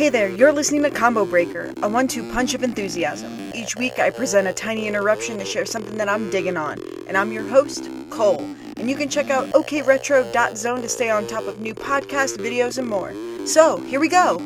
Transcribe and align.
Hey 0.00 0.08
there, 0.08 0.30
you're 0.30 0.50
listening 0.50 0.82
to 0.84 0.90
Combo 0.90 1.26
Breaker, 1.26 1.74
a 1.82 1.86
one 1.86 2.08
two 2.08 2.32
punch 2.32 2.54
of 2.54 2.62
enthusiasm. 2.62 3.52
Each 3.54 3.76
week 3.76 3.98
I 3.98 4.08
present 4.08 4.48
a 4.48 4.52
tiny 4.54 4.86
interruption 4.88 5.36
to 5.36 5.44
share 5.44 5.66
something 5.66 5.98
that 5.98 6.08
I'm 6.08 6.30
digging 6.30 6.56
on, 6.56 6.80
and 7.06 7.18
I'm 7.18 7.32
your 7.32 7.46
host, 7.46 7.86
Cole. 8.08 8.40
And 8.78 8.88
you 8.88 8.96
can 8.96 9.10
check 9.10 9.28
out 9.28 9.50
okretro.zone 9.50 10.80
to 10.80 10.88
stay 10.88 11.10
on 11.10 11.26
top 11.26 11.46
of 11.46 11.60
new 11.60 11.74
podcasts, 11.74 12.38
videos, 12.38 12.78
and 12.78 12.88
more. 12.88 13.12
So, 13.46 13.76
here 13.76 14.00
we 14.00 14.08
go! 14.08 14.38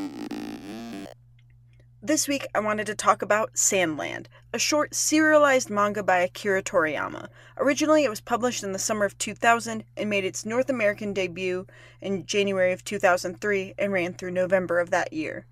This 2.06 2.28
week 2.28 2.46
I 2.54 2.60
wanted 2.60 2.84
to 2.88 2.94
talk 2.94 3.22
about 3.22 3.54
Sandland, 3.54 4.26
a 4.52 4.58
short 4.58 4.94
serialized 4.94 5.70
manga 5.70 6.02
by 6.02 6.18
Akira 6.18 6.62
Toriyama. 6.62 7.28
Originally, 7.56 8.04
it 8.04 8.10
was 8.10 8.20
published 8.20 8.62
in 8.62 8.72
the 8.72 8.78
summer 8.78 9.06
of 9.06 9.16
2000 9.16 9.84
and 9.96 10.10
made 10.10 10.26
its 10.26 10.44
North 10.44 10.68
American 10.68 11.14
debut 11.14 11.66
in 12.02 12.26
January 12.26 12.74
of 12.74 12.84
2003 12.84 13.72
and 13.78 13.90
ran 13.90 14.12
through 14.12 14.32
November 14.32 14.80
of 14.80 14.90
that 14.90 15.14
year. 15.14 15.46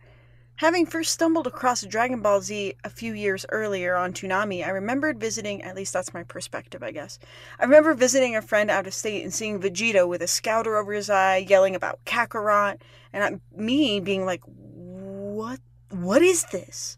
Having 0.56 0.84
first 0.84 1.12
stumbled 1.12 1.46
across 1.46 1.86
Dragon 1.86 2.20
Ball 2.20 2.42
Z 2.42 2.74
a 2.84 2.90
few 2.90 3.14
years 3.14 3.46
earlier 3.48 3.96
on 3.96 4.12
Toonami, 4.12 4.62
I 4.62 4.68
remembered 4.72 5.18
visiting, 5.18 5.62
at 5.62 5.74
least 5.74 5.94
that's 5.94 6.12
my 6.12 6.22
perspective, 6.22 6.82
I 6.82 6.90
guess. 6.90 7.18
I 7.58 7.64
remember 7.64 7.94
visiting 7.94 8.36
a 8.36 8.42
friend 8.42 8.70
out 8.70 8.86
of 8.86 8.92
state 8.92 9.22
and 9.22 9.32
seeing 9.32 9.58
Vegeta 9.58 10.06
with 10.06 10.20
a 10.20 10.26
scouter 10.26 10.76
over 10.76 10.92
his 10.92 11.08
eye 11.08 11.46
yelling 11.48 11.74
about 11.74 12.04
Kakarot, 12.04 12.82
and 13.10 13.40
me 13.56 14.00
being 14.00 14.26
like, 14.26 14.42
what 14.44 15.58
what 15.92 16.22
is 16.22 16.44
this? 16.44 16.96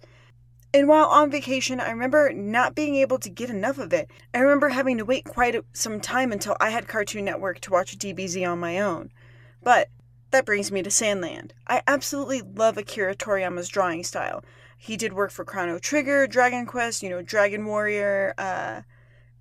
And 0.72 0.88
while 0.88 1.06
on 1.06 1.30
vacation, 1.30 1.78
I 1.78 1.90
remember 1.90 2.32
not 2.32 2.74
being 2.74 2.96
able 2.96 3.18
to 3.18 3.30
get 3.30 3.50
enough 3.50 3.78
of 3.78 3.92
it. 3.92 4.10
I 4.32 4.38
remember 4.38 4.70
having 4.70 4.98
to 4.98 5.04
wait 5.04 5.24
quite 5.24 5.56
some 5.72 6.00
time 6.00 6.32
until 6.32 6.56
I 6.60 6.70
had 6.70 6.88
Cartoon 6.88 7.24
Network 7.24 7.60
to 7.60 7.70
watch 7.70 7.96
DBZ 7.96 8.50
on 8.50 8.58
my 8.58 8.80
own. 8.80 9.12
But 9.62 9.88
that 10.32 10.44
brings 10.44 10.72
me 10.72 10.82
to 10.82 10.90
Sandland. 10.90 11.52
I 11.68 11.82
absolutely 11.86 12.42
love 12.42 12.76
Akira 12.76 13.14
Toriyama's 13.14 13.68
drawing 13.68 14.02
style. 14.02 14.44
He 14.76 14.96
did 14.96 15.12
work 15.12 15.30
for 15.30 15.44
Chrono 15.44 15.78
Trigger, 15.78 16.26
Dragon 16.26 16.66
Quest, 16.66 17.04
you 17.04 17.08
know, 17.08 17.22
Dragon 17.22 17.64
Warrior, 17.66 18.34
uh, 18.36 18.82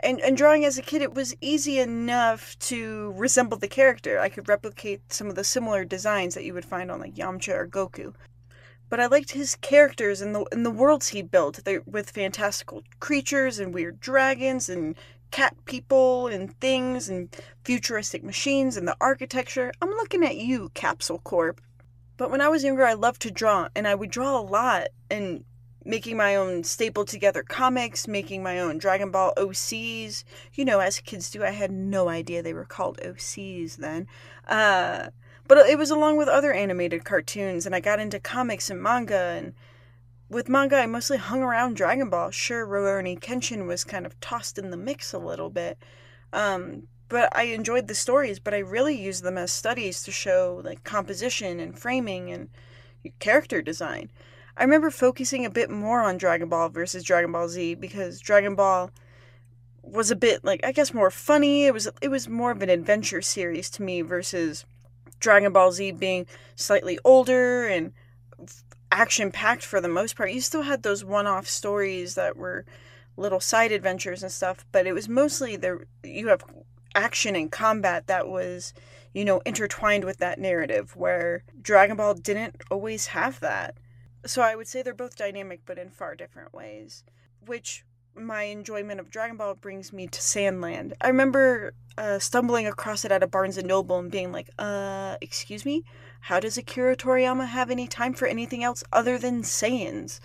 and, 0.02 0.20
and 0.20 0.38
drawing 0.38 0.66
as 0.66 0.78
a 0.78 0.82
kid, 0.84 1.02
it 1.02 1.16
was 1.16 1.36
easy 1.42 1.80
enough 1.80 2.60
to 2.60 3.14
resemble 3.16 3.58
the 3.58 3.68
character. 3.68 4.20
I 4.20 4.30
could 4.30 4.50
replicate 4.50 5.12
some 5.12 5.28
of 5.28 5.36
the 5.36 5.44
similar 5.44 5.84
designs 5.84 6.36
that 6.36 6.44
you 6.44 6.54
would 6.54 6.66
find 6.66 6.92
on 6.92 7.00
like 7.00 7.16
Yamcha 7.16 7.54
or 7.56 7.68
Goku 7.68 8.14
but 8.90 9.00
I 9.00 9.08
liked 9.08 9.32
his 9.32 9.56
characters 9.56 10.22
and 10.22 10.36
the 10.36 10.46
and 10.52 10.66
the 10.66 10.72
worlds 10.72 11.10
he 11.10 11.22
built 11.22 11.60
with 11.86 12.10
fantastical 12.12 12.84
creatures 13.00 13.60
and 13.60 13.74
weird 13.74 14.00
dragons 14.00 14.70
and 14.70 14.96
cat 15.32 15.56
people 15.66 16.28
and 16.28 16.60
things 16.60 17.10
and 17.10 17.36
futuristic 17.64 18.24
machines 18.24 18.78
and 18.78 18.88
the 18.88 18.96
architecture. 19.02 19.72
I'm 19.82 19.90
looking 19.90 20.24
at 20.24 20.38
you, 20.38 20.70
Capsule 20.76 21.20
Corp. 21.20 21.60
But 22.18 22.30
when 22.30 22.42
I 22.42 22.50
was 22.50 22.64
younger, 22.64 22.86
I 22.86 22.94
loved 22.94 23.22
to 23.24 23.32
draw, 23.32 23.68
and 23.76 23.88
I 23.88 23.96
would 23.96 24.12
draw 24.12 24.40
a 24.40 24.42
lot 24.42 24.90
and 25.10 25.44
making 25.86 26.18
my 26.18 26.36
own 26.36 26.64
stapled 26.64 27.08
together 27.08 27.44
comics, 27.44 28.08
making 28.08 28.44
my 28.44 28.60
own 28.60 28.78
Dragon 28.78 29.12
Ball 29.12 29.34
OCs. 29.36 30.24
You 30.54 30.66
know, 30.66 30.80
as 30.80 31.00
kids 31.00 31.32
do, 31.32 31.44
I 31.44 31.50
had 31.50 31.72
no 31.72 32.10
idea 32.10 32.42
they 32.42 32.54
were 32.54 32.66
called 32.66 33.00
OCs 33.04 33.78
then. 33.78 34.08
Uh, 34.48 35.08
but 35.48 35.58
it 35.58 35.78
was 35.78 35.92
along 35.92 36.18
with 36.18 36.28
other 36.28 36.54
animated 36.54 37.04
cartoons, 37.04 37.66
and 37.66 37.76
I 37.76 37.80
got 37.80 38.00
into 38.00 38.20
comics 38.20 38.70
and 38.70 38.82
manga. 38.82 39.16
And 39.16 39.54
with 40.30 40.50
manga, 40.50 40.78
I 40.78 40.86
mostly 40.86 41.18
hung 41.18 41.42
around 41.42 41.76
Dragon 41.76 42.10
Ball. 42.10 42.32
Sure, 42.32 42.66
Rurouni 42.66 43.20
Kenshin 43.20 43.68
was 43.68 43.84
kind 43.84 44.06
of 44.06 44.20
tossed 44.20 44.58
in 44.58 44.72
the 44.72 44.78
mix 44.78 45.14
a 45.14 45.20
little 45.20 45.50
bit. 45.50 45.78
Um, 46.32 46.88
but 47.10 47.30
I 47.36 47.44
enjoyed 47.44 47.88
the 47.88 47.96
stories, 47.96 48.40
but 48.40 48.54
I 48.54 48.60
really 48.60 49.00
used 49.00 49.24
them 49.24 49.38
as 49.38 49.52
studies 49.52 50.02
to 50.04 50.12
show 50.12 50.62
like 50.64 50.84
composition 50.84 51.60
and 51.60 51.78
framing 51.78 52.32
and 52.32 52.50
character 53.20 53.62
design. 53.62 54.10
I 54.58 54.64
remember 54.64 54.90
focusing 54.90 55.46
a 55.46 55.50
bit 55.50 55.70
more 55.70 56.02
on 56.02 56.18
Dragon 56.18 56.50
Ball 56.50 56.70
versus 56.70 57.04
Dragon 57.04 57.32
Ball 57.32 57.50
Z 57.50 57.76
because 57.76 58.20
Dragon 58.20 58.56
Ball 58.56 58.92
was 59.82 60.10
a 60.10 60.16
bit 60.16 60.44
like 60.44 60.66
I 60.66 60.72
guess 60.72 60.94
more 60.94 61.12
funny. 61.12 61.66
It 61.66 61.74
was 61.74 61.90
it 62.02 62.08
was 62.10 62.28
more 62.30 62.52
of 62.52 62.62
an 62.62 62.70
adventure 62.70 63.22
series 63.22 63.70
to 63.72 63.84
me 63.84 64.02
versus 64.02 64.66
Dragon 65.24 65.54
Ball 65.54 65.72
Z 65.72 65.94
being 65.94 66.28
slightly 66.56 67.00
older 67.06 67.66
and 67.66 67.94
action 68.92 69.32
packed 69.32 69.64
for 69.64 69.80
the 69.80 69.88
most 69.88 70.18
part. 70.18 70.32
You 70.32 70.42
still 70.42 70.64
had 70.64 70.84
those 70.84 71.04
one 71.04 71.26
off 71.26 71.48
stories 71.48 72.16
that 72.16 72.36
were 72.36 72.66
little 73.16 73.40
side 73.40 73.72
adventures 73.72 74.22
and 74.22 74.32
stuff, 74.32 74.66
but 74.74 74.86
it 74.86 74.92
was 74.92 75.08
mostly 75.08 75.56
there 75.56 75.88
you 76.04 76.28
have 76.28 76.44
action 76.94 77.36
and 77.38 77.52
combat 77.52 78.08
that 78.08 78.28
was, 78.28 78.74
you 79.14 79.24
know, 79.24 79.42
intertwined 79.46 80.04
with 80.04 80.18
that 80.18 80.40
narrative 80.40 80.96
where 80.96 81.44
Dragon 81.62 81.96
Ball 81.96 82.16
didn't 82.16 82.62
always 82.70 83.08
have 83.08 83.40
that. 83.40 83.78
So 84.26 84.42
I 84.42 84.56
would 84.56 84.68
say 84.68 84.82
they're 84.82 84.94
both 84.94 85.16
dynamic 85.16 85.62
but 85.66 85.80
in 85.80 85.90
far 85.90 86.16
different 86.16 86.54
ways, 86.54 87.04
which 87.46 87.86
my 88.16 88.44
enjoyment 88.44 89.00
of 89.00 89.10
Dragon 89.10 89.38
Ball 89.38 89.56
brings 89.56 89.92
me 89.92 90.08
to 90.08 90.20
Sandland. 90.20 90.94
I 91.02 91.08
remember 91.08 91.74
uh, 91.98 92.20
stumbling 92.20 92.68
across 92.68 93.06
it 93.06 93.12
at 93.12 93.24
a 93.24 93.28
Barnes 93.28 93.58
and 93.58 93.68
Noble 93.68 94.00
and 94.00 94.12
being 94.12 94.32
like, 94.32 94.50
"Uh, 94.58 95.18
excuse 95.22 95.66
me, 95.66 95.84
how 96.22 96.40
does 96.40 96.58
Akira 96.58 96.96
Toriyama 96.96 97.48
have 97.48 97.70
any 97.70 97.88
time 97.88 98.14
for 98.14 98.28
anything 98.28 98.64
else 98.64 98.84
other 98.92 99.18
than 99.18 99.44
Saiyans?" 99.44 100.20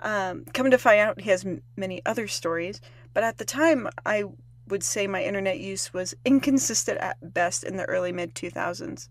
Um, 0.00 0.44
coming 0.52 0.70
to 0.70 0.78
find 0.78 1.00
out, 1.00 1.20
he 1.20 1.30
has 1.30 1.44
m- 1.44 1.62
many 1.76 2.02
other 2.04 2.28
stories, 2.28 2.80
but 3.12 3.24
at 3.24 3.38
the 3.38 3.44
time, 3.44 3.88
I 4.04 4.24
would 4.68 4.82
say 4.82 5.06
my 5.06 5.22
internet 5.22 5.58
use 5.60 5.92
was 5.92 6.14
inconsistent 6.24 6.98
at 6.98 7.34
best 7.34 7.64
in 7.64 7.76
the 7.76 7.84
early 7.84 8.12
mid 8.12 8.34
2000s. 8.34 9.08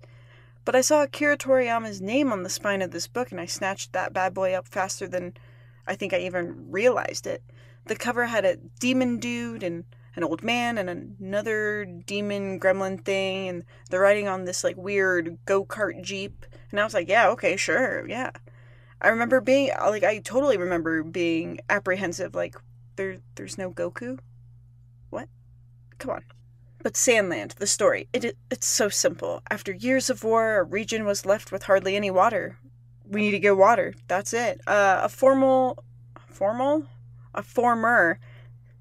But 0.66 0.76
I 0.76 0.82
saw 0.82 1.04
Akira 1.04 1.38
Toriyama's 1.38 2.02
name 2.02 2.32
on 2.32 2.44
the 2.44 2.50
spine 2.50 2.82
of 2.82 2.92
this 2.92 3.08
book, 3.08 3.32
and 3.32 3.40
I 3.40 3.46
snatched 3.46 3.94
that 3.94 4.14
bad 4.14 4.34
boy 4.34 4.54
up 4.54 4.68
faster 4.68 5.08
than 5.08 5.34
I 5.86 5.96
think 5.96 6.14
I 6.14 6.20
even 6.20 6.72
realized 6.72 7.28
it 7.28 7.44
the 7.86 7.96
cover 7.96 8.26
had 8.26 8.46
a 8.46 8.58
demon 8.80 9.18
dude 9.18 9.64
and 9.64 9.84
an 10.16 10.24
old 10.24 10.44
man 10.44 10.78
and 10.78 10.90
another 10.90 11.86
demon 11.86 12.60
gremlin 12.60 13.04
thing 13.04 13.48
and 13.48 13.64
they're 13.90 14.00
riding 14.00 14.28
on 14.28 14.46
this 14.46 14.64
like 14.64 14.78
weird 14.78 15.38
go-kart 15.46 16.02
jeep 16.02 16.46
and 16.72 16.80
i 16.80 16.84
was 16.84 16.94
like 16.94 17.10
yeah 17.10 17.30
okay 17.30 17.58
sure 17.58 18.08
yeah 18.08 18.32
i 19.02 19.08
remember 19.08 19.42
being 19.42 19.72
like 19.82 20.04
i 20.04 20.20
totally 20.20 20.58
remember 20.58 21.04
being 21.04 21.60
apprehensive 21.70 22.36
like 22.36 22.56
there 22.96 23.18
there's 23.36 23.58
no 23.58 23.72
goku 23.72 24.20
what 25.10 25.28
come 25.98 26.12
on 26.12 26.24
but 26.84 26.96
Sandland, 26.96 27.56
the 27.56 27.66
story, 27.66 28.10
it, 28.12 28.38
it's 28.52 28.68
so 28.68 28.90
simple. 28.90 29.42
After 29.50 29.72
years 29.72 30.10
of 30.10 30.22
war, 30.26 30.58
a 30.58 30.64
region 30.64 31.06
was 31.06 31.26
left 31.26 31.50
with 31.50 31.64
hardly 31.64 31.96
any 31.96 32.12
water. 32.12 32.60
We 33.08 33.22
need 33.22 33.32
to 33.32 33.40
get 33.40 33.56
water. 33.56 33.94
That's 34.10 34.34
it. 34.34 34.60
Uh, 34.68 35.00
a 35.04 35.08
formal, 35.08 35.82
formal 36.28 36.86
a 37.34 37.44
former, 37.44 38.20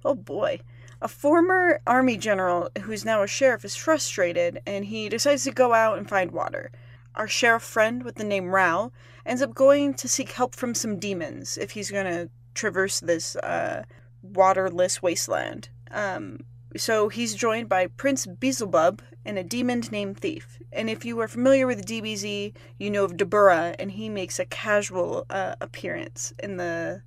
oh 0.05 0.15
boy, 0.15 0.61
a 1.01 1.09
former 1.09 1.81
army 1.87 2.17
general 2.17 2.71
who's 2.83 3.05
now 3.05 3.23
a 3.23 3.27
sheriff 3.27 3.65
is 3.65 3.75
frustrated 3.75 4.61
and 4.67 4.85
he 4.85 5.09
decides 5.09 5.45
to 5.45 5.51
go 5.51 5.75
out 5.75 5.99
and 5.99 6.09
find 6.09 6.31
water. 6.31 6.71
Our 7.15 7.29
sheriff 7.29 7.63
friend 7.63 8.05
with 8.05 8.15
the 8.15 8.25
name 8.25 8.55
Rao 8.55 8.93
ends 9.27 9.43
up 9.43 9.55
going 9.55 9.95
to 9.95 10.09
seek 10.09 10.33
help 10.33 10.55
from 10.55 10.75
some 10.75 10.99
demons 10.99 11.59
if 11.59 11.73
he's 11.73 11.91
going 11.91 12.07
to 12.07 12.31
traverse 12.55 13.01
this 13.01 13.37
uh, 13.37 13.85
waterless 14.23 15.03
wasteland. 15.03 15.69
Um, 15.91 16.45
so 16.77 17.09
he's 17.09 17.35
joined 17.35 17.69
by 17.69 17.89
Prince 17.89 18.27
Beelzebub 18.27 19.03
and 19.25 19.39
a 19.39 19.45
demon 19.45 19.83
named 19.91 20.19
Thief. 20.19 20.59
And 20.73 20.89
if 20.89 21.05
you 21.05 21.21
are 21.21 21.29
familiar 21.29 21.67
with 21.67 21.87
DBZ, 21.87 22.55
you 22.79 22.91
know 22.91 23.05
of 23.05 23.17
Dabura, 23.17 23.77
and 23.79 23.93
he 23.93 24.09
makes 24.09 24.39
a 24.39 24.47
casual 24.47 25.27
uh, 25.29 25.55
appearance 25.61 26.33
in 26.39 26.57
the 26.57 27.03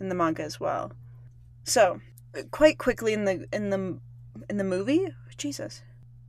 in 0.00 0.08
the 0.08 0.14
manga 0.14 0.42
as 0.42 0.58
well. 0.58 0.92
So, 1.64 2.00
quite 2.50 2.78
quickly 2.78 3.12
in 3.12 3.24
the 3.24 3.46
in 3.52 3.70
the 3.70 3.98
in 4.48 4.56
the 4.56 4.64
movie, 4.64 5.08
Jesus. 5.36 5.82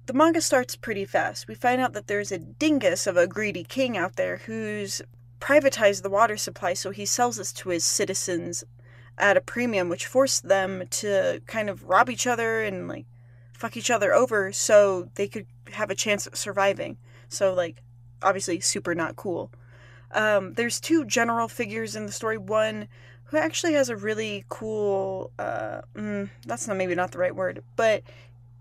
The 0.07 0.13
manga 0.13 0.41
starts 0.41 0.75
pretty 0.75 1.05
fast. 1.05 1.47
We 1.47 1.55
find 1.55 1.79
out 1.79 1.93
that 1.93 2.07
there's 2.07 2.31
a 2.31 2.39
dingus 2.39 3.07
of 3.07 3.17
a 3.17 3.27
greedy 3.27 3.63
king 3.63 3.97
out 3.97 4.15
there 4.15 4.37
who's 4.37 5.01
privatized 5.39 6.01
the 6.03 6.09
water 6.09 6.37
supply 6.37 6.73
so 6.73 6.91
he 6.91 7.05
sells 7.05 7.37
this 7.37 7.51
to 7.53 7.69
his 7.69 7.83
citizens 7.83 8.63
at 9.17 9.37
a 9.37 9.41
premium 9.41 9.89
which 9.89 10.05
forced 10.05 10.47
them 10.47 10.83
to 10.89 11.41
kind 11.45 11.69
of 11.69 11.83
rob 11.83 12.09
each 12.09 12.27
other 12.27 12.63
and 12.63 12.87
like 12.87 13.05
fuck 13.53 13.77
each 13.77 13.91
other 13.91 14.13
over 14.13 14.51
so 14.51 15.09
they 15.15 15.27
could 15.27 15.45
have 15.71 15.89
a 15.89 15.95
chance 15.95 16.25
of 16.27 16.35
surviving. 16.35 16.97
So 17.29 17.53
like 17.53 17.81
obviously 18.21 18.59
super 18.59 18.95
not 18.95 19.15
cool. 19.15 19.51
Um, 20.13 20.53
there's 20.53 20.79
two 20.79 21.05
general 21.05 21.47
figures 21.47 21.95
in 21.95 22.05
the 22.05 22.11
story. 22.11 22.37
One 22.37 22.87
who 23.31 23.37
actually 23.37 23.73
has 23.73 23.89
a 23.89 23.95
really 23.95 24.43
cool 24.49 25.31
uh, 25.39 25.81
mm, 25.95 26.29
that's 26.45 26.67
not 26.67 26.77
maybe 26.77 26.93
not 26.93 27.11
the 27.11 27.17
right 27.17 27.35
word 27.35 27.63
but 27.75 28.03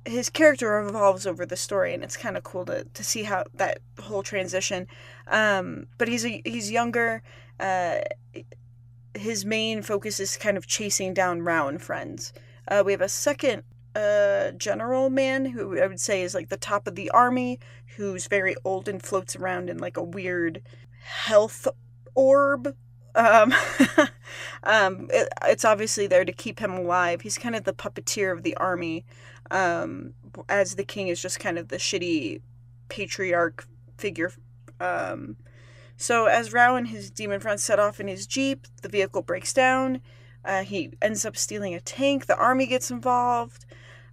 his 0.06 0.30
character 0.30 0.78
evolves 0.78 1.26
over 1.26 1.44
the 1.44 1.56
story 1.56 1.92
and 1.92 2.02
it's 2.02 2.16
kind 2.16 2.36
of 2.36 2.42
cool 2.42 2.64
to, 2.64 2.84
to 2.94 3.04
see 3.04 3.24
how 3.24 3.44
that 3.52 3.78
whole 3.98 4.22
transition 4.22 4.86
um, 5.28 5.86
but 5.98 6.08
he's 6.08 6.24
a, 6.24 6.40
he's 6.44 6.70
younger 6.70 7.22
uh, 7.58 7.98
his 9.14 9.44
main 9.44 9.82
focus 9.82 10.20
is 10.20 10.36
kind 10.36 10.56
of 10.56 10.66
chasing 10.66 11.12
down 11.12 11.42
Rao 11.42 11.68
and 11.68 11.82
friends 11.82 12.32
uh, 12.68 12.82
we 12.86 12.92
have 12.92 13.02
a 13.02 13.08
second 13.08 13.64
uh, 13.94 14.52
general 14.52 15.10
man 15.10 15.44
who 15.44 15.78
I 15.80 15.86
would 15.86 16.00
say 16.00 16.22
is 16.22 16.34
like 16.34 16.48
the 16.48 16.56
top 16.56 16.86
of 16.86 16.94
the 16.94 17.10
army 17.10 17.58
who's 17.96 18.28
very 18.28 18.54
old 18.64 18.88
and 18.88 19.02
floats 19.02 19.34
around 19.34 19.68
in 19.68 19.78
like 19.78 19.96
a 19.96 20.02
weird 20.02 20.62
health 21.02 21.66
orb. 22.14 22.76
Um, 23.14 23.54
um, 24.62 25.08
it, 25.12 25.28
it's 25.44 25.64
obviously 25.64 26.06
there 26.06 26.24
to 26.24 26.32
keep 26.32 26.58
him 26.58 26.72
alive. 26.72 27.22
He's 27.22 27.38
kind 27.38 27.56
of 27.56 27.64
the 27.64 27.72
puppeteer 27.72 28.32
of 28.32 28.42
the 28.42 28.56
army, 28.56 29.04
um, 29.50 30.14
as 30.48 30.76
the 30.76 30.84
king 30.84 31.08
is 31.08 31.20
just 31.20 31.40
kind 31.40 31.58
of 31.58 31.68
the 31.68 31.76
shitty 31.76 32.40
patriarch 32.88 33.66
figure. 33.98 34.32
Um, 34.80 35.36
so 35.96 36.26
as 36.26 36.52
Rao 36.52 36.76
and 36.76 36.88
his 36.88 37.10
demon 37.10 37.40
friends 37.40 37.62
set 37.62 37.78
off 37.78 38.00
in 38.00 38.08
his 38.08 38.26
jeep, 38.26 38.66
the 38.82 38.88
vehicle 38.88 39.22
breaks 39.22 39.52
down. 39.52 40.00
Uh, 40.44 40.62
he 40.62 40.92
ends 41.02 41.26
up 41.26 41.36
stealing 41.36 41.74
a 41.74 41.80
tank. 41.80 42.26
The 42.26 42.36
army 42.36 42.66
gets 42.66 42.90
involved. 42.90 43.66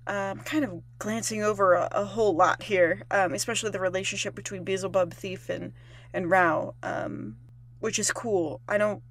Um, 0.05 0.39
kind 0.39 0.63
of 0.63 0.81
glancing 0.99 1.43
over 1.43 1.73
a, 1.73 1.89
a 1.91 2.05
whole 2.05 2.33
lot 2.33 2.63
here, 2.63 3.03
um, 3.11 3.33
especially 3.33 3.71
the 3.71 3.79
relationship 3.79 4.35
between 4.35 4.63
Beelzebub 4.63 5.13
Thief 5.13 5.49
and 5.49 5.73
and 6.13 6.29
Rao, 6.29 6.75
um, 6.81 7.35
which 7.79 7.99
is 7.99 8.11
cool. 8.11 8.61
I 8.67 8.77
don't, 8.77 9.01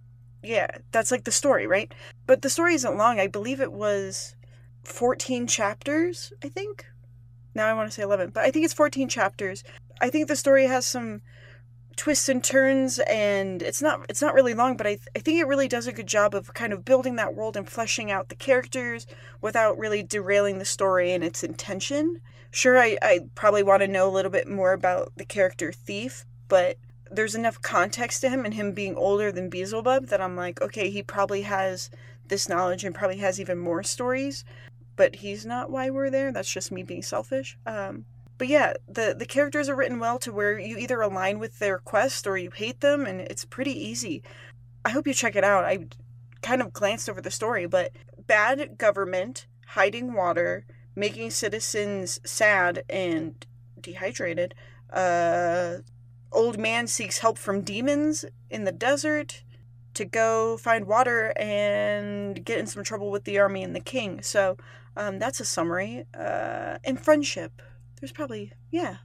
yeah, 0.43 0.67
that's 0.93 1.11
like 1.11 1.25
the 1.25 1.33
story, 1.33 1.67
right? 1.67 1.93
But 2.27 2.43
the 2.43 2.51
story 2.51 2.75
isn't 2.75 2.97
long. 2.97 3.21
I 3.21 3.27
believe 3.27 3.61
it 3.61 3.73
was 3.73 4.35
fourteen 4.85 5.47
chapters. 5.47 6.33
I 6.43 6.49
think. 6.49 6.87
Now 7.55 7.67
I 7.67 7.75
want 7.75 7.89
to 7.89 7.95
say 7.95 8.03
eleven, 8.03 8.31
but 8.31 8.45
I 8.45 8.51
think 8.51 8.65
it's 8.65 8.75
fourteen 8.75 9.09
chapters. 9.09 9.65
I 10.01 10.11
think 10.11 10.29
the 10.29 10.37
story 10.37 10.67
has 10.67 10.87
some 10.87 11.23
twists 11.97 12.29
and 12.29 12.45
turns 12.45 12.99
and 13.01 13.63
it's 13.63 13.81
not 13.81 14.05
it's 14.09 14.21
not 14.21 14.35
really 14.35 14.53
long 14.53 14.77
but 14.77 14.87
I, 14.87 14.91
th- 14.91 15.09
I 15.17 15.19
think 15.19 15.41
it 15.41 15.47
really 15.47 15.67
does 15.67 15.87
a 15.87 15.93
good 15.93 16.07
job 16.07 16.35
of 16.35 16.53
kind 16.53 16.73
of 16.75 16.85
building 16.85 17.17
that 17.17 17.35
world 17.35 17.57
and 17.57 17.69
fleshing 17.69 18.11
out 18.11 18.29
the 18.29 18.35
characters 18.35 19.07
without 19.41 19.79
really 19.79 20.03
derailing 20.03 20.59
the 20.59 20.67
story 20.67 21.13
and 21.13 21.25
its 21.25 21.43
intention 21.43 22.21
sure 22.51 22.79
i, 22.79 22.99
I 23.01 23.21
probably 23.35 23.63
want 23.63 23.81
to 23.81 23.89
know 23.89 24.07
a 24.09 24.13
little 24.13 24.31
bit 24.31 24.47
more 24.47 24.75
about 24.75 25.13
the 25.17 25.25
character 25.25 25.73
thief 25.73 26.27
but 26.49 26.77
there's 27.11 27.35
enough 27.35 27.61
context 27.63 28.21
to 28.21 28.29
him 28.29 28.45
and 28.45 28.55
him 28.55 28.73
being 28.73 28.97
older 28.97 29.31
than 29.31 29.49
beelzebub 29.49 30.07
that 30.07 30.21
i'm 30.21 30.37
like 30.37 30.61
okay 30.61 30.91
he 30.91 31.03
probably 31.03 31.43
has 31.43 31.91
this 32.29 32.49
knowledge 32.49 32.85
and 32.85 32.95
probably 32.95 33.19
has 33.19 33.41
even 33.41 33.59
more 33.59 33.83
stories 33.83 34.45
but 34.97 35.17
he's 35.17 35.47
not 35.47 35.71
why 35.71 35.91
we're 35.91 36.11
there 36.11 36.33
that's 36.33 36.53
just 36.53 36.73
me 36.73 36.83
being 36.83 37.03
selfish 37.03 37.57
um, 37.67 38.05
but 38.39 38.49
yeah, 38.49 38.75
the 38.89 39.15
the 39.19 39.27
characters 39.27 39.69
are 39.69 39.75
written 39.75 39.99
well 39.99 40.19
to 40.21 40.33
where 40.33 40.59
you 40.59 40.77
either 40.77 41.01
align 41.01 41.39
with 41.39 41.59
their 41.59 41.79
quest 41.79 42.27
or 42.27 42.37
you 42.37 42.51
hate 42.51 42.81
them, 42.81 43.07
and 43.07 43.21
it's 43.21 43.45
pretty 43.45 43.73
easy. 43.73 44.23
I 44.85 44.91
hope 44.91 45.07
you 45.07 45.15
check 45.15 45.37
it 45.37 45.45
out. 45.45 45.65
I 45.65 45.87
kind 46.43 46.61
of 46.61 46.73
glanced 46.73 47.09
over 47.09 47.21
the 47.21 47.31
story, 47.31 47.67
but 47.67 47.93
bad 48.27 48.77
government, 48.79 49.47
hiding 49.69 50.13
water, 50.13 50.67
making 50.95 51.31
citizens 51.31 52.21
sad 52.25 52.85
and 52.91 53.47
dehydrated. 53.81 54.55
Uh, 54.93 55.79
old 56.37 56.59
man 56.59 56.87
seeks 56.87 57.19
help 57.19 57.39
from 57.39 57.63
demons 57.63 58.25
in 58.51 58.65
the 58.65 58.73
desert 58.73 59.43
to 59.95 60.05
go 60.05 60.57
find 60.59 60.87
water 60.87 61.33
and 61.37 62.45
get 62.45 62.59
in 62.59 62.67
some 62.67 62.85
trouble 62.85 63.11
with 63.11 63.25
the 63.25 63.39
army 63.39 63.63
and 63.63 63.75
the 63.75 63.81
king. 63.81 64.23
So 64.23 64.57
um, 64.97 65.19
that's 65.19 65.41
a 65.41 65.45
summary. 65.45 66.05
Uh, 66.15 66.79
and 66.85 67.01
friendship 67.01 67.63
there's 68.01 68.13
probably 68.13 68.53
yeah 68.71 68.97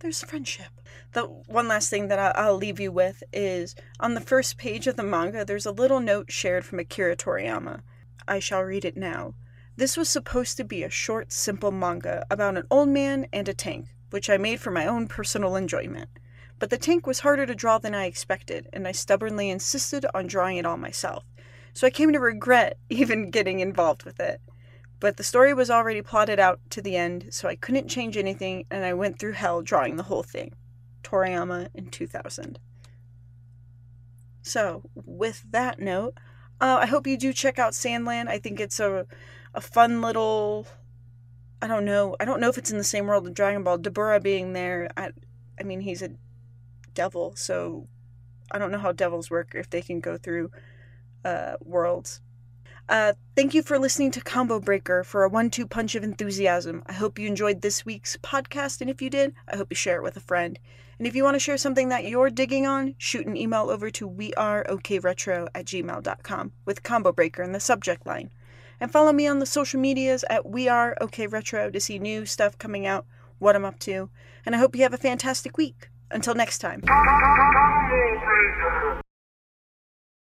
there's 0.00 0.22
friendship 0.22 0.70
the 1.12 1.22
one 1.22 1.68
last 1.68 1.90
thing 1.90 2.08
that 2.08 2.36
I'll 2.36 2.56
leave 2.56 2.80
you 2.80 2.90
with 2.92 3.22
is 3.32 3.74
on 3.98 4.14
the 4.14 4.20
first 4.20 4.58
page 4.58 4.86
of 4.86 4.96
the 4.96 5.02
manga 5.02 5.44
there's 5.44 5.66
a 5.66 5.72
little 5.72 6.00
note 6.00 6.30
shared 6.30 6.64
from 6.64 6.78
akira 6.78 7.16
toriyama 7.16 7.82
i 8.26 8.38
shall 8.38 8.62
read 8.62 8.84
it 8.84 8.96
now 8.96 9.34
this 9.76 9.96
was 9.96 10.08
supposed 10.08 10.56
to 10.56 10.64
be 10.64 10.82
a 10.82 10.90
short 10.90 11.32
simple 11.32 11.70
manga 11.70 12.26
about 12.30 12.56
an 12.56 12.66
old 12.70 12.88
man 12.88 13.26
and 13.32 13.48
a 13.48 13.54
tank 13.54 13.86
which 14.10 14.28
i 14.28 14.36
made 14.36 14.60
for 14.60 14.70
my 14.70 14.86
own 14.86 15.06
personal 15.06 15.56
enjoyment 15.56 16.08
but 16.60 16.70
the 16.70 16.78
tank 16.78 17.04
was 17.06 17.20
harder 17.20 17.44
to 17.46 17.54
draw 17.54 17.78
than 17.78 17.94
i 17.94 18.04
expected 18.04 18.68
and 18.72 18.86
i 18.86 18.92
stubbornly 18.92 19.50
insisted 19.50 20.06
on 20.14 20.28
drawing 20.28 20.56
it 20.56 20.64
all 20.64 20.76
myself 20.76 21.24
so 21.72 21.84
i 21.86 21.90
came 21.90 22.12
to 22.12 22.20
regret 22.20 22.78
even 22.88 23.30
getting 23.30 23.58
involved 23.58 24.04
with 24.04 24.20
it 24.20 24.40
but 25.00 25.16
the 25.16 25.24
story 25.24 25.54
was 25.54 25.70
already 25.70 26.02
plotted 26.02 26.38
out 26.38 26.60
to 26.70 26.82
the 26.82 26.94
end, 26.94 27.28
so 27.30 27.48
I 27.48 27.56
couldn't 27.56 27.88
change 27.88 28.18
anything, 28.18 28.66
and 28.70 28.84
I 28.84 28.92
went 28.92 29.18
through 29.18 29.32
hell 29.32 29.62
drawing 29.62 29.96
the 29.96 30.04
whole 30.04 30.22
thing. 30.22 30.54
Toriyama 31.02 31.68
in 31.74 31.86
2000. 31.86 32.58
So, 34.42 34.82
with 34.94 35.42
that 35.50 35.80
note, 35.80 36.18
uh, 36.60 36.78
I 36.82 36.86
hope 36.86 37.06
you 37.06 37.16
do 37.16 37.32
check 37.32 37.58
out 37.58 37.72
Sandland. 37.72 38.28
I 38.28 38.38
think 38.38 38.60
it's 38.60 38.78
a, 38.78 39.06
a 39.54 39.60
fun 39.62 40.02
little. 40.02 40.66
I 41.62 41.66
don't 41.66 41.86
know. 41.86 42.14
I 42.20 42.26
don't 42.26 42.40
know 42.40 42.48
if 42.50 42.58
it's 42.58 42.70
in 42.70 42.78
the 42.78 42.84
same 42.84 43.06
world 43.06 43.26
as 43.26 43.32
Dragon 43.32 43.64
Ball. 43.64 43.78
Dabura 43.78 44.22
being 44.22 44.52
there, 44.52 44.90
I, 44.98 45.10
I 45.58 45.62
mean, 45.62 45.80
he's 45.80 46.02
a 46.02 46.10
devil, 46.94 47.34
so 47.36 47.88
I 48.50 48.58
don't 48.58 48.70
know 48.70 48.78
how 48.78 48.92
devils 48.92 49.30
work 49.30 49.52
if 49.54 49.70
they 49.70 49.82
can 49.82 50.00
go 50.00 50.16
through 50.16 50.50
uh, 51.24 51.56
worlds. 51.60 52.20
Uh, 52.88 53.12
thank 53.36 53.54
you 53.54 53.62
for 53.62 53.78
listening 53.78 54.10
to 54.10 54.20
Combo 54.20 54.58
Breaker 54.58 55.04
for 55.04 55.22
a 55.22 55.28
one 55.28 55.48
two 55.48 55.64
punch 55.66 55.94
of 55.94 56.02
enthusiasm. 56.02 56.82
I 56.86 56.92
hope 56.94 57.20
you 57.20 57.28
enjoyed 57.28 57.60
this 57.60 57.86
week's 57.86 58.16
podcast, 58.16 58.80
and 58.80 58.90
if 58.90 59.00
you 59.00 59.08
did, 59.08 59.32
I 59.46 59.56
hope 59.56 59.68
you 59.70 59.76
share 59.76 59.98
it 59.98 60.02
with 60.02 60.16
a 60.16 60.20
friend. 60.20 60.58
And 60.98 61.06
if 61.06 61.14
you 61.14 61.22
want 61.22 61.34
to 61.36 61.40
share 61.40 61.56
something 61.56 61.88
that 61.90 62.04
you're 62.04 62.30
digging 62.30 62.66
on, 62.66 62.96
shoot 62.98 63.26
an 63.26 63.36
email 63.36 63.70
over 63.70 63.90
to 63.90 64.10
weareokretro 64.10 65.48
at 65.54 65.64
gmail.com 65.66 66.52
with 66.64 66.82
Combo 66.82 67.12
Breaker 67.12 67.42
in 67.42 67.52
the 67.52 67.60
subject 67.60 68.06
line. 68.06 68.30
And 68.80 68.90
follow 68.90 69.12
me 69.12 69.28
on 69.28 69.38
the 69.38 69.46
social 69.46 69.78
medias 69.78 70.24
at 70.28 70.44
weareokretro 70.44 71.72
to 71.72 71.80
see 71.80 71.98
new 72.00 72.26
stuff 72.26 72.58
coming 72.58 72.86
out, 72.86 73.06
what 73.38 73.54
I'm 73.54 73.64
up 73.64 73.78
to. 73.80 74.10
And 74.44 74.56
I 74.56 74.58
hope 74.58 74.74
you 74.74 74.82
have 74.82 74.94
a 74.94 74.98
fantastic 74.98 75.56
week. 75.56 75.89
Until 76.10 76.34
next 76.34 76.58
time. 76.58 76.82